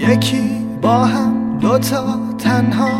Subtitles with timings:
[0.00, 2.04] یکی با هم دوتا
[2.38, 2.90] تنها.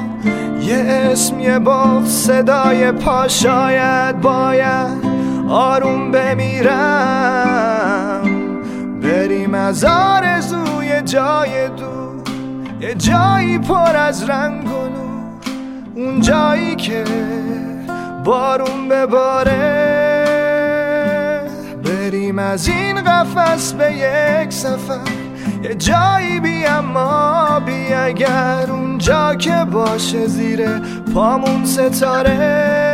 [0.62, 4.98] یه اسم یه با صدای پا شاید باید
[5.48, 7.40] آروم بمیرم.
[9.02, 12.23] بریم از آرزوی جای دور
[12.80, 15.30] یه جایی پر از رنگ و نور.
[15.95, 17.04] اون جایی که
[18.24, 19.57] بارون بباره.
[21.85, 25.20] بریم از این قفس به یک سفر.
[25.63, 30.79] یه جایی بی اما بی اگر اونجا که باشه زیر
[31.15, 32.90] پامون ستاره.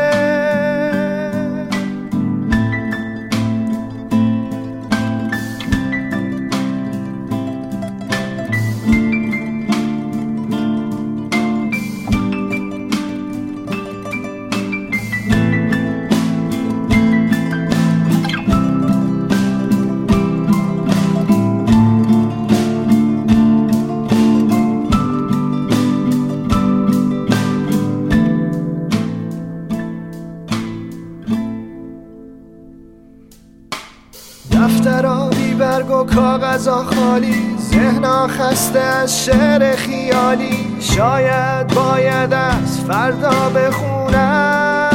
[36.56, 40.76] کاغذا خالی ذهنا خسته از شعر خیالی.
[40.80, 44.90] شاید باید از فردا بخونم.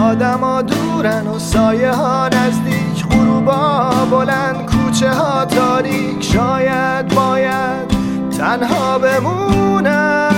[0.00, 6.24] آدما دورن و سایه ها نزدیک غروبا بلند کوچه ها تاریک.
[6.24, 7.88] شاید باید
[8.38, 10.32] تنها بمونم.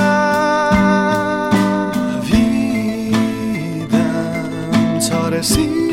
[5.11, 5.88] تا رسید.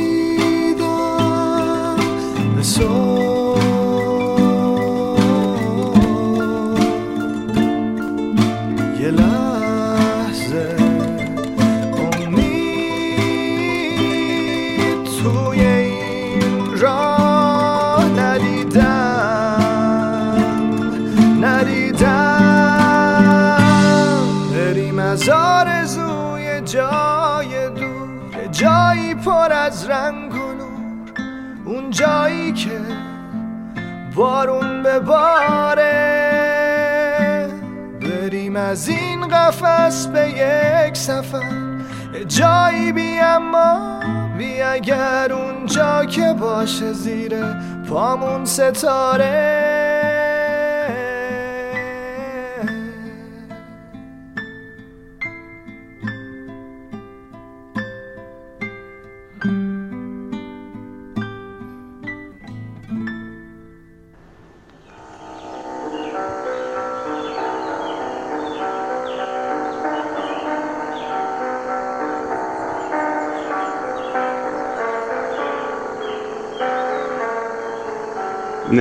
[46.06, 47.54] که باشه زیر
[47.90, 49.95] پامون ستاره.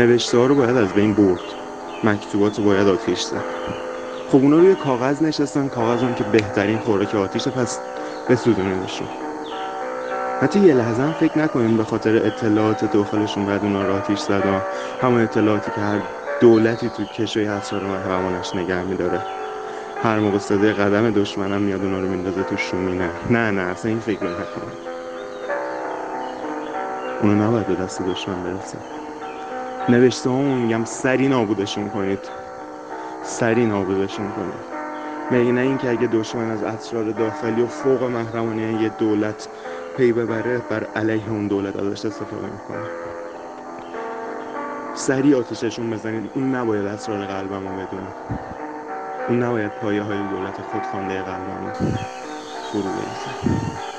[0.07, 1.41] نوشته ها رو باید از بین برد.
[2.05, 3.45] مکتوبات رو باید آتیش زد.
[4.29, 7.79] خب اونا روی کاغذ نشستن کاغذ هم که بهترین خوراک آتیشه پس
[8.31, 9.09] بسودونیمشون
[10.43, 14.63] حتی یه لحظه هم فکر نکنیم به خاطر اطلاعات داخلشون بعد اونا رو آتیش زدن
[15.03, 16.01] همون اطلاعاتی که هر
[16.41, 19.21] دولتی تو کشوی حسار محرمانش نگه میداره.
[20.03, 24.01] هر موقع صدای قدم دشمنم میاد اونا رو میندازه تو شومینه نه نه اصلا این
[24.01, 24.79] فکر رو نکنیم.
[27.23, 28.94] اونا نباید به دست دشمن برسه
[29.89, 32.19] نوشته همون میگم سری نابودشون کنید.
[33.23, 34.75] سری نابودشون کنید.
[35.31, 39.49] مگه نه اینکه اگه دشمن از اسرار داخلی و فوق محرمانه یه دولت
[39.97, 42.91] پی ببره بر علیه اون دولت ازش استفاده می‌کنه.
[44.95, 46.31] سری آتیششون بزنید.
[46.35, 48.15] اون نباید اسرار قلبمو بدونه.
[49.29, 51.73] اون نباید پایه های دولت خودخوانده قلبمو
[52.73, 53.94] فرو بریزه.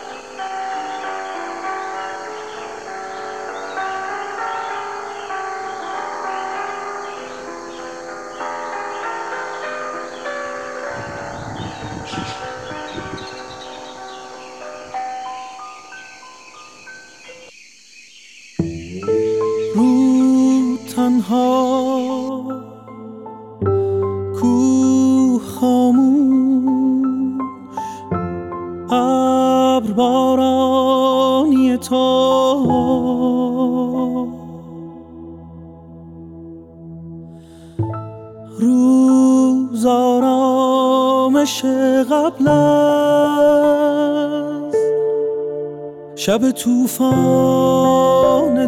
[46.26, 48.16] شب توفان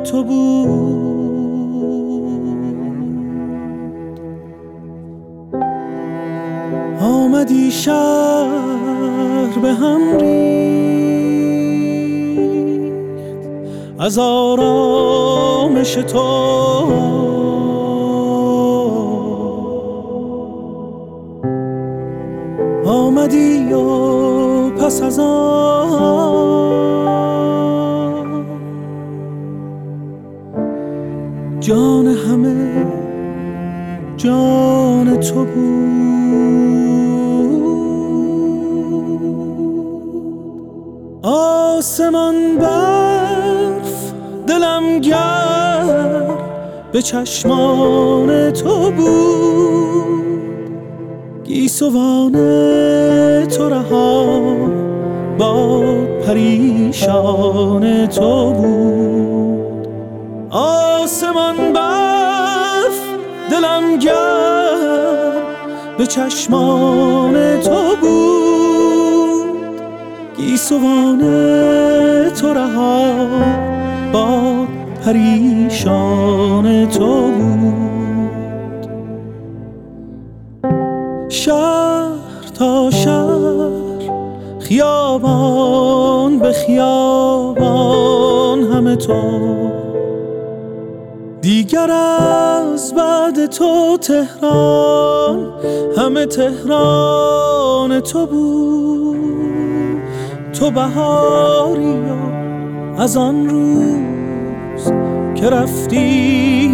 [0.03, 1.17] تو بود.
[7.01, 11.47] آمدی شهر به هم ریخت.
[13.99, 16.19] از آرامش تو.
[22.85, 25.66] آمدی و پس از آن
[47.07, 50.71] چشمان تو بود.
[51.43, 52.31] گیسوان
[53.47, 54.55] تو رها
[55.37, 59.87] باد پریشان تو بود.
[60.51, 62.99] آسمان برف
[63.51, 65.33] دلم گرم
[65.97, 69.45] به چشمان تو بود.
[70.37, 71.19] گیسوان
[72.29, 73.13] تو رها
[74.13, 74.56] باد
[75.07, 78.87] پریشان تو بود.
[81.29, 83.71] شهر تا شهر
[84.59, 87.53] خیابان به خیابان
[88.63, 89.21] همه تو.
[91.41, 95.53] دیگر از بعد تو تهران
[95.97, 99.17] همه تهران تو بود.
[100.59, 101.97] تو بهاری
[102.97, 103.96] از آن روز
[105.39, 105.97] که رفتی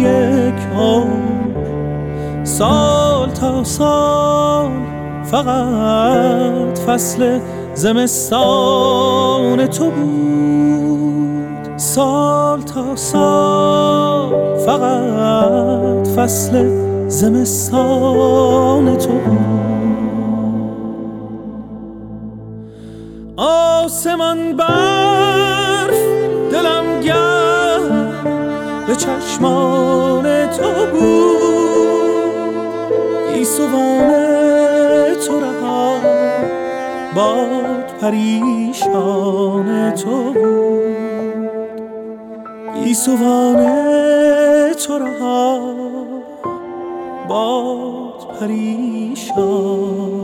[0.00, 0.54] یک
[2.44, 4.70] سال تا سال
[5.24, 7.38] فقط فصل
[7.74, 11.76] زمستان تو بود.
[11.76, 16.68] سال تا سال فقط فصل
[17.08, 19.44] زمستان تو بود.
[23.36, 25.03] آسمان برف
[29.44, 32.24] چشمان تو بود.
[33.34, 36.00] گیسوان تو رها.
[37.14, 41.50] باد پریشان تو بود.
[42.84, 43.60] گیسوان
[44.72, 45.60] تو رها.
[47.28, 50.23] باد پریشان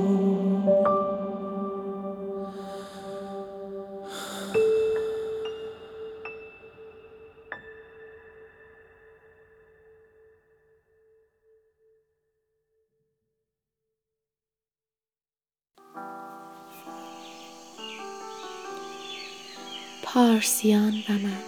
[20.31, 21.43] پارسیان و من.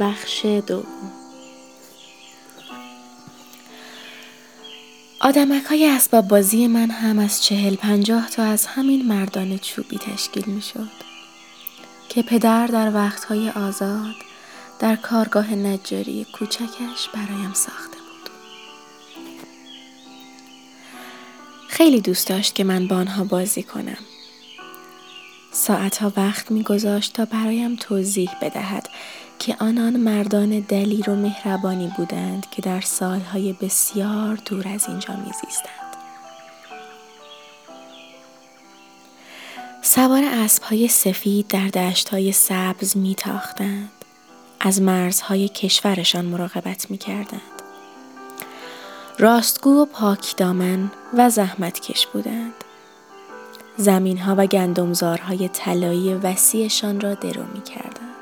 [0.00, 1.12] بخش دوم.
[5.20, 10.44] آدمک های اسباب بازی من هم از چهل پنجاه تا از همین مردان چوبی تشکیل
[10.46, 10.90] می شد
[12.08, 14.14] که پدر در وقتهای آزاد
[14.78, 18.30] در کارگاه نجاری کوچکش برایم ساخته بود.
[21.68, 23.98] خیلی دوست داشت که من با آنها بازی کنم.
[25.66, 28.88] ساعتها وقت میگذاشت تا برایم توضیح بدهد
[29.38, 35.96] که آنان مردان دلیر و مهربانی بودند که در سالهای بسیار دور از اینجا میزیستند.
[39.82, 43.90] سوار اسبهای سفید در دشتهای سبز میتاختند.
[44.60, 47.40] از مرزهای کشورشان مراقبت می‌کردند.
[49.18, 52.65] راستگو و پاک دامن و زحمتکش بودند.
[53.78, 58.16] زمین ها و گندمزارهای طلایی وسیعشان را درو می کردند.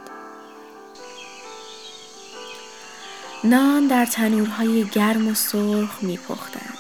[3.45, 6.79] نان در تنورهای گرم و سرخ می پختند.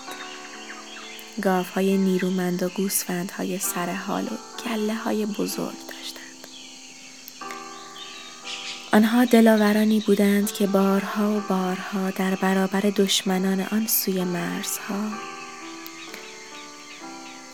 [1.42, 6.46] گاف های نیرومند و گوسفند های سرحال و کله های بزرگ داشتند.
[8.92, 15.10] آنها دلاورانی بودند که بارها و بارها در برابر دشمنان آن سوی مرزها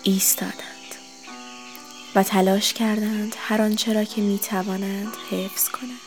[0.02, 0.79] ایستادند.
[2.14, 6.00] و تلاش کردند هر آنچه را که می توانند حفظ کنند.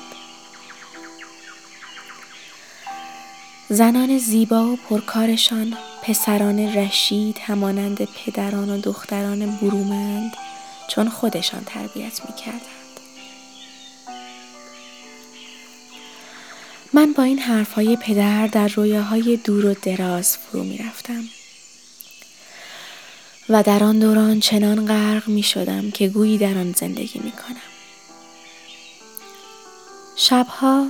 [3.69, 10.31] زنان زیبا و پرکارشان پسران رشید همانند پدران و دختران برومند
[10.89, 12.99] چون خودشان تربیت می کردند.
[16.93, 21.23] من با این حرفهای پدر در رویاهای دور و دراز فرو می رفتم.
[23.49, 27.73] و در آن دوران چنان غرق می شدم که گویی در آن زندگی می کنم.
[30.15, 30.87] شبها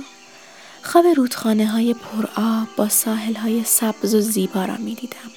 [0.82, 5.30] خواب رودخانه های پرآب با ساحل های سبز و زیبا را می دیدم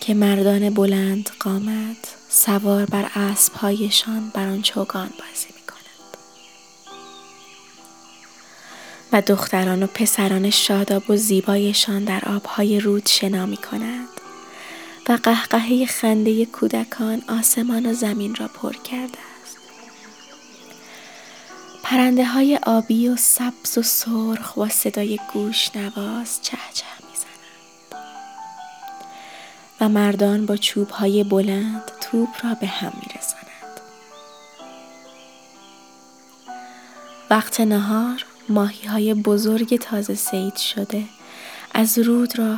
[0.00, 6.16] که مردان بلند قامت سوار بر اسبهایشان بر آن چوگان بازی می کنند.
[9.12, 14.17] و دختران و پسران شاداب و زیبایشان در آبهای رود شنا می کند
[15.08, 19.56] و قهقهه خنده کودکان آسمان و زمین را پر کرده است.
[21.82, 28.02] پرنده های آبی و سبز و سرخ با صدای گوش نواز چه چه می زنند.
[29.80, 33.38] و مردان با چوب های بلند توپ را به هم می رسند.
[37.30, 41.04] وقت نهار ماهی های بزرگ تازه سید شده
[41.74, 42.56] از رود را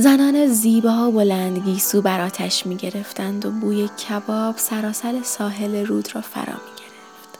[0.00, 6.14] زنان زیبا و بلند گیسو بر آتش می گرفتند و بوی کباب سراسر ساحل رود
[6.14, 7.38] را فرا می گرفت.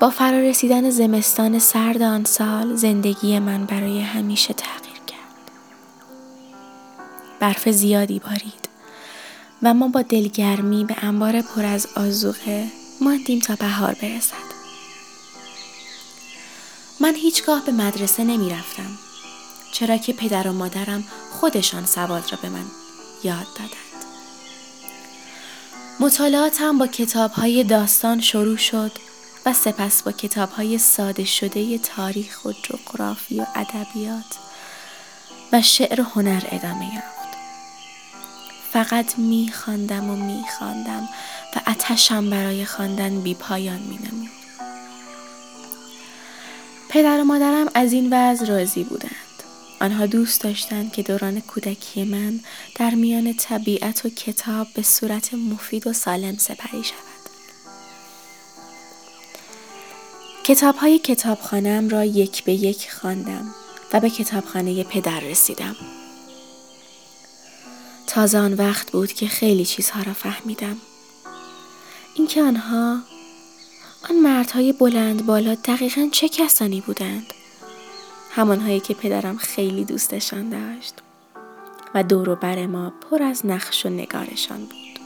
[0.00, 5.50] با فرا رسیدن زمستان سرد آن سال زندگی من برای همیشه تغییر کرد.
[7.40, 8.68] برف زیادی بارید
[9.62, 12.66] و ما با دلگرمی به انبار پر از آزوقه
[13.00, 14.45] ماندیم تا بهار برسد.
[17.06, 18.98] من هیچگاه به مدرسه نمی رفتم
[19.72, 22.64] چرا که پدر و مادرم خودشان سواد را به من
[23.24, 24.04] یاد دادند.
[26.00, 28.92] مطالعاتم با کتاب های داستان شروع شد
[29.46, 34.38] و سپس با کتاب های ساده شده تاریخ و جغرافی و ادبیات
[35.52, 37.36] و شعر و هنر ادامه یافت.
[38.72, 41.08] فقط می خواندم و می خواندم
[41.56, 44.35] و اتشم برای خواندن بی پایان می نمود.
[46.96, 49.42] پدر و مادرم از این وضع راضی بودند.
[49.80, 52.40] آنها دوست داشتند که دوران کودکی من
[52.74, 57.30] در میان طبیعت و کتاب به صورت مفید و سالم سپری شود.
[60.44, 63.54] کتاب های کتابخانم را یک به یک خواندم
[63.92, 65.76] و به کتابخانه پدر رسیدم.
[68.06, 70.76] تازه آن وقت بود که خیلی چیزها را فهمیدم.
[72.14, 73.15] اینکه آنها
[74.10, 77.26] آن مردهای بلند بالا دقیقا چه کسانی بودند؟
[78.30, 80.94] همانهایی که پدرم خیلی دوستشان داشت
[81.94, 85.00] و دور بر ما پر از نقش و نگارشان بود.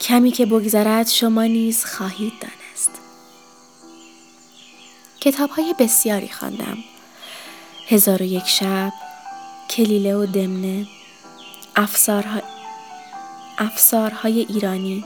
[0.00, 2.90] کمی که بگذرد شما نیز خواهید دانست.
[5.20, 6.78] کتاب های بسیاری خواندم.
[7.88, 8.92] هزار و یک شب،
[9.70, 10.86] کلیله و دمنه،
[11.76, 12.42] افسارها...
[13.58, 15.04] افسارهای ایرانی،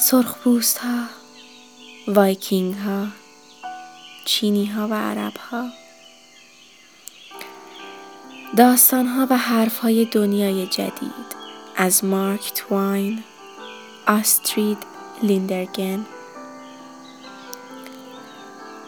[0.00, 1.04] سرخپوست ها،
[2.08, 3.06] وایکینگ ها،
[4.24, 5.68] چینی ها و عرب ها،
[8.56, 11.36] داستان ها و حرف های دنیای جدید
[11.76, 13.22] از مارک تواین،
[14.06, 14.78] آسترید
[15.22, 16.06] لیندرگن.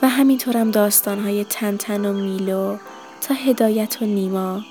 [0.02, 2.76] و همینطورم داستان های تنتن و میلو
[3.20, 4.62] تا هدایت و نیما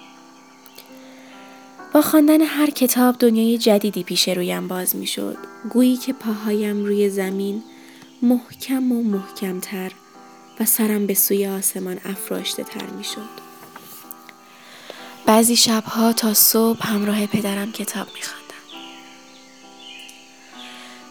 [1.94, 5.38] با خواندن هر کتاب دنیای جدیدی پیش رویم باز می شد.
[5.70, 7.64] گویی که پاهایم روی زمین
[8.22, 9.92] محکم و محکمتر
[10.60, 13.42] و سرم به سوی آسمان افراشته تر می شد.
[15.26, 18.42] بعضی شبها تا صبح همراه پدرم کتاب می خواندم.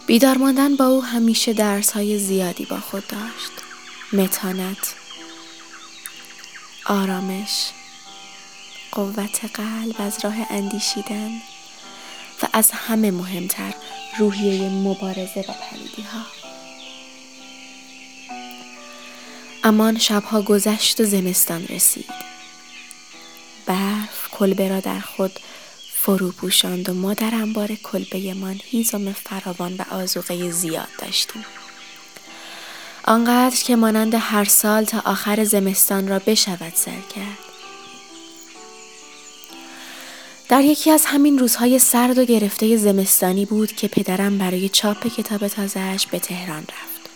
[0.07, 3.51] بیدار ماندن با او همیشه درس های زیادی با خود داشت.
[4.13, 4.95] متانت،
[6.85, 7.69] آرامش،
[8.91, 11.31] قوت قلب از راه اندیشیدن
[12.43, 13.73] و از همه مهمتر
[14.19, 16.21] روحیه مبارزه با پلیدی ها.
[19.63, 22.13] امان شبها گذشت و زمستان رسید.
[23.65, 25.31] برف کلبه را در خود
[25.93, 31.45] فرو پوشاند و ما در انبار کلبه من هیزم فراوان و آزوقه زیاد داشتیم.
[33.03, 37.50] آنقدر که مانند هر سال تا آخر زمستان را بشود سر کرد.
[40.51, 45.47] در یکی از همین روزهای سرد و گرفته زمستانی بود که پدرم برای چاپ کتاب
[45.47, 47.09] تازهش به تهران رفت.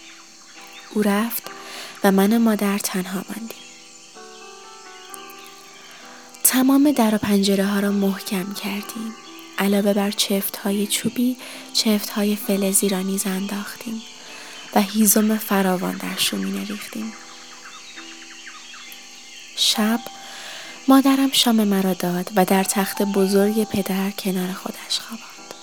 [0.93, 1.43] او رفت
[2.03, 3.57] و من و مادر تنها ماندیم.
[6.43, 9.15] تمام در و پنجره ها را محکم کردیم.
[9.57, 11.37] علاوه بر چفت های چوبی،
[11.73, 14.01] چفت های فلزی را نیز انداختیم
[14.75, 17.13] و هیزم فراوان در شومینه ریختیم.
[19.55, 19.99] شب
[20.87, 25.53] مادرم شام مرا داد و در تخت بزرگ پدر کنار خودش خواباند.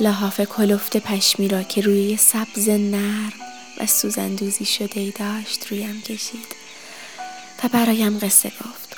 [0.00, 3.32] لحاف کلفت پشمی را که روی سبز نرم
[3.80, 6.56] و سوزندوزی شده ای داشت رویم کشید
[7.64, 8.96] و برایم قصه گفت.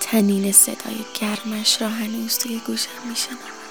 [0.00, 3.63] تنین صدای گرمش را هنوز توی گوشم میشنم.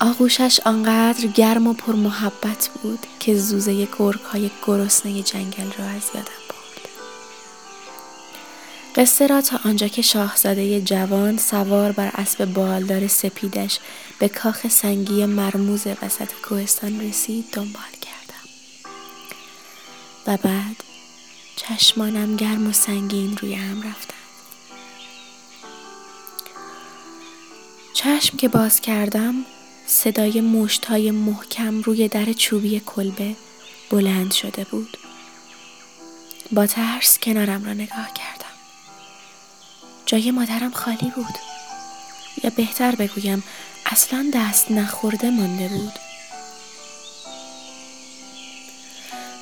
[0.00, 6.02] آغوشش آنقدر گرم و پر محبت بود که زوزه گرگ های گرسنه جنگل را از
[6.14, 6.88] یادم برد.
[8.96, 13.78] قصه را تا آنجا که شاهزاده جوان سوار بر اسب بالدار سپیدش
[14.18, 18.48] به کاخ سنگی مرموز وسط کوهستان رسید دنبال کردم
[20.26, 20.76] و بعد
[21.56, 24.14] چشمانم گرم و سنگین روی هم رفتن
[27.94, 29.34] چشم که باز کردم
[29.90, 33.36] صدای مشت های محکم روی در چوبی کلبه
[33.90, 34.96] بلند شده بود.
[36.52, 38.54] با ترس کنارم را نگاه کردم.
[40.06, 41.34] جای مادرم خالی بود.
[42.44, 43.44] یا بهتر بگویم
[43.86, 45.92] اصلا دست نخورده مانده بود.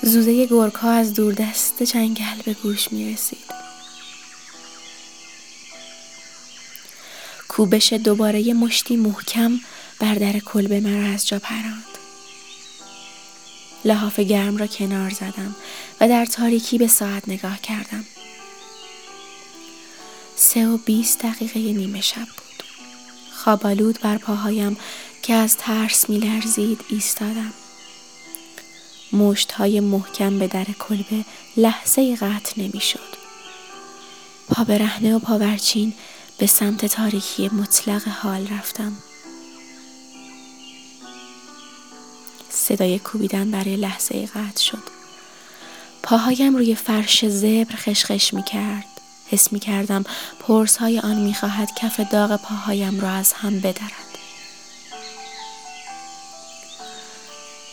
[0.03, 3.57] زوزه گرگ ها از دور دست جنگل به گوش می رسید.
[7.49, 9.61] کوبش دوباره مشتی محکم
[10.01, 11.85] بر در کلبه مرا از جا پراند.
[13.85, 15.57] لحاف گرم را کنار زدم
[16.01, 18.05] و در تاریکی به ساعت نگاه کردم.
[20.37, 22.63] سه و بیست دقیقه نیمه شب بود.
[23.33, 24.77] خوابالود بر پاهایم
[25.23, 27.53] که از ترس می لرزید ایستادم.
[29.13, 31.25] مشت های محکم به در کلبه
[31.57, 33.17] لحظه قطع نمی شد.
[34.49, 35.95] پا برهنه و پاورچین
[36.39, 38.93] به سمت تاریکی مطلق حال رفتم.
[42.57, 44.83] صدای کوبیدن برای لحظه قطع شد.
[46.03, 48.85] پاهایم روی فرش زبر خشخش می کرد.
[49.31, 50.05] حس می کردم
[50.41, 54.19] پرس های آن می خواهد کف داغ پاهایم را از هم بدرد.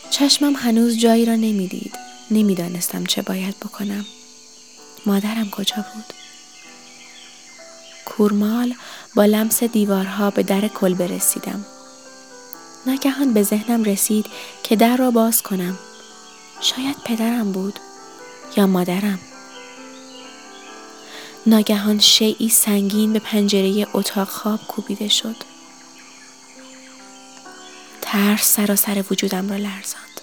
[0.09, 1.93] چشمم هنوز جایی را نمی‌دید.
[2.31, 4.05] نمی‌دانستم چه باید بکنم.
[5.05, 6.13] مادرم کجا بود؟
[8.05, 8.73] کورمال
[9.15, 11.65] با لمس دیوارها به در کل برسیدم.
[12.85, 14.25] ناگهان به ذهنم رسید
[14.63, 15.77] که در را باز کنم.
[16.61, 17.79] شاید پدرم بود
[18.57, 19.19] یا مادرم.
[21.45, 25.35] ناگهان شیعی سنگین به پنجره اتاق خواب کوبیده شد.
[28.01, 30.21] ترس سراسر وجودم را لرزاند.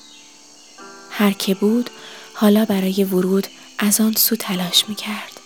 [1.10, 1.90] هر که بود
[2.34, 3.46] حالا برای ورود
[3.78, 5.40] از آن سو تلاش می کرد.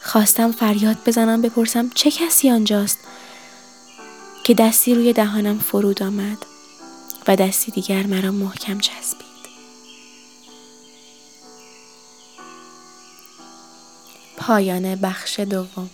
[0.00, 2.98] خواستم فریاد بزنم بپرسم چه کسی آنجاست
[4.44, 6.38] که دستی روی دهانم فرود آمد
[7.28, 9.24] و دستی دیگر مرا محکم چسبید.
[14.36, 15.90] پایان بخش دوم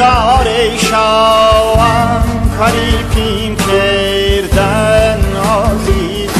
[0.00, 0.46] هزار
[0.90, 2.22] شاوان
[2.58, 6.30] کاری کردن آزید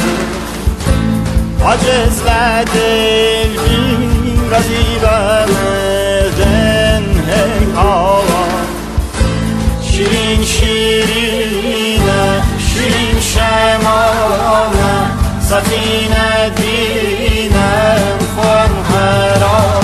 [1.65, 7.03] عجز لدل بین رزی بمدن
[7.75, 8.67] هاوان
[9.81, 12.01] شیرین شیرین
[12.57, 14.95] شیرین شمانه
[15.41, 19.80] سفینه دینم خون هرانه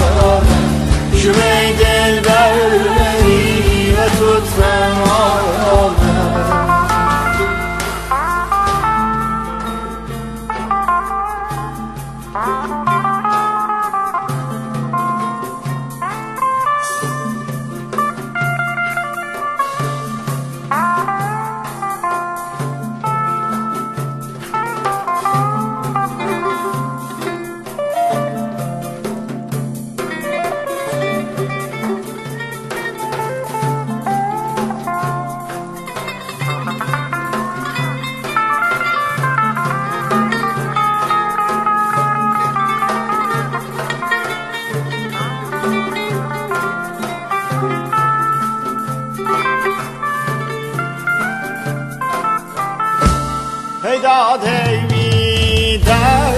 [54.28, 56.32] پیاده میدم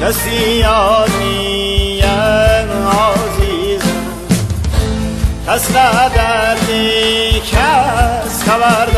[0.00, 4.02] کسی یاد نیم عزیزم.
[5.46, 8.88] کس ندردی کس خبر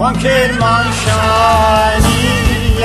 [0.00, 2.82] Von Kirman shiny,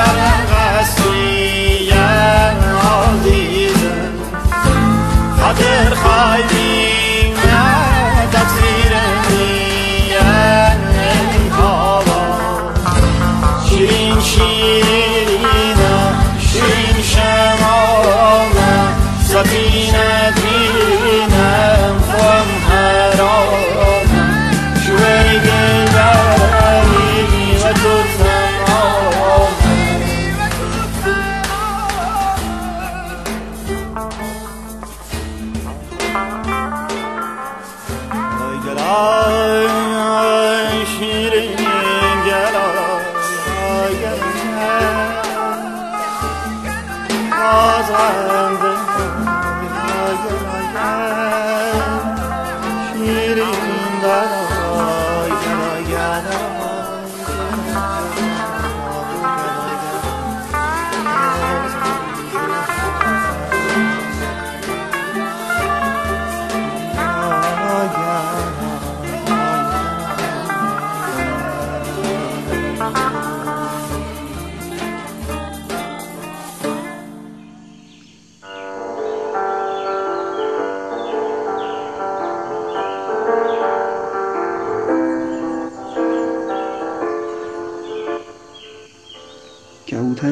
[47.85, 48.34] Azhar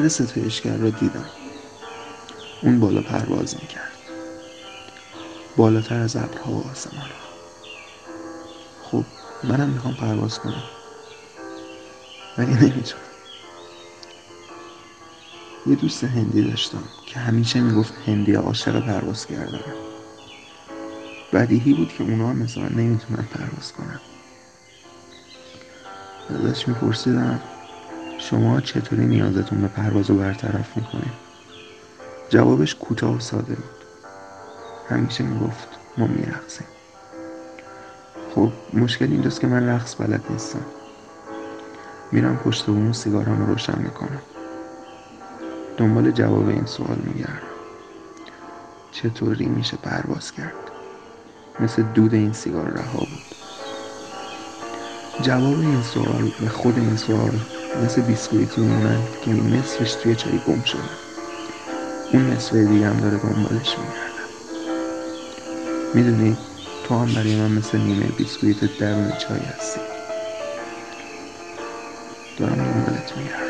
[0.04, 1.24] کبوتر ستایشگر را دیدم.
[2.62, 3.92] اون بالا پرواز می‌کرد.
[5.56, 7.10] بالاتر از ابرها و آسمان.
[8.82, 9.04] خب
[9.44, 10.62] منم می‌خوام پرواز کنم.
[12.38, 13.02] ولی نمی‌تونم.
[15.66, 19.74] یه دوست هندی داشتم که همیشه می‌گفت هندی عاشق پرواز کردنه.
[21.32, 24.00] بدیهی بود که اونا هم مثل من نمی‌تونن پرواز کنن.
[26.30, 27.40] ازش میپرسیدم
[28.30, 31.12] شما چطوری نیازتون به پرواز رو برطرف می‌کنید؟
[32.28, 33.84] جوابش کوتاه و ساده بود.
[34.88, 36.66] همیشه می‌گفت ما میرقصیم.
[38.34, 40.64] خب مشکل اینجاست که من رقص بلد نیستم.
[42.12, 44.22] میرم پشت بوم سیگارم رو روشن می‌کنم.
[45.76, 47.38] دنبال جواب این سوال میگردم.
[48.92, 50.54] چطوری میشه پرواز کرد؟
[51.60, 53.24] مثل دود این سیگار رها بود.
[55.22, 57.40] جواب این سوال و خود این سوال
[57.82, 60.80] مثل بیسکویتی میمونن که نصفش توی چای گم شده.
[62.12, 64.24] اون نصف دیگه هم داره دنبالش میگرده.
[65.94, 66.36] می‌دونی
[66.88, 69.80] تو هم برای من مثل نیمه بیسکویت درون چای هستی.
[72.36, 73.44] دارم دنبالت میگردم.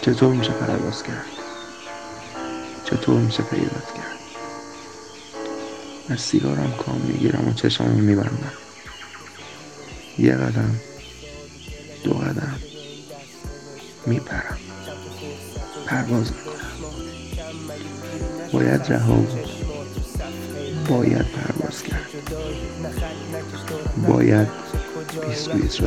[0.00, 1.26] چطور میشه پرواز کرد؟
[2.84, 4.16] چطور میشه پیدات کرد؟
[6.08, 8.52] از سیگارم کام می‌گیرم و چشممو میبندم.
[10.18, 10.80] یه قدم
[12.06, 12.56] دو قدم.
[14.06, 14.58] میپرم.
[15.86, 16.54] پرواز می‌کنم.
[18.52, 19.48] باید رها بود
[20.88, 22.10] باید پرواز کرد.
[24.08, 24.48] باید
[25.20, 25.86] بیسکویت رو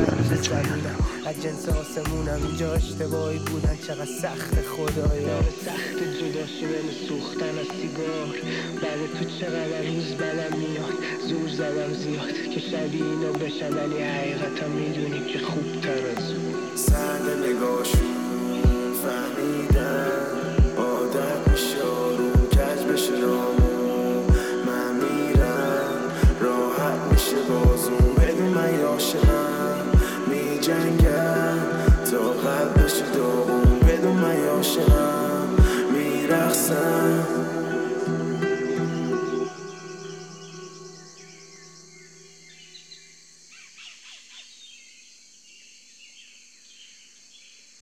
[1.26, 5.42] از جنس آسمونم اینجا اشتباهی بودن چقدر سخت خدایا.
[5.64, 8.34] سخت جدا شدن سوختن از سیگار.
[8.82, 10.94] بعد تو چقدر روز بلم میاد؟
[11.28, 12.32] زور زدم زیاد.
[12.54, 16.54] که شبیه اینو بشم ولی حقیقتا می‌دونی که خوب تر از اون.
[16.76, 18.09] سرد نگاهشون